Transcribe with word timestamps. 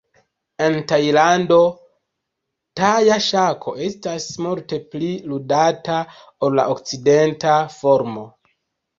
En 0.67 0.75
Tajlando, 0.91 1.57
taja 2.79 3.17
ŝako 3.25 3.73
estas 3.87 4.25
multe 4.45 4.79
pli 4.95 5.09
ludata 5.33 5.99
ol 6.47 6.57
la 6.61 6.65
okcidenta 6.77 7.59
formo. 7.75 8.25